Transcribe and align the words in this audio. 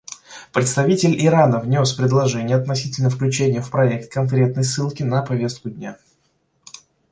Представитель 0.51 1.23
Ирана 1.23 1.59
внес 1.59 1.93
предложение 1.93 2.57
относительно 2.57 3.11
включения 3.11 3.61
в 3.61 3.69
проект 3.69 4.11
конкретной 4.11 4.63
ссылки 4.63 5.03
на 5.03 5.21
повестку 5.21 5.69
дня. 5.69 5.95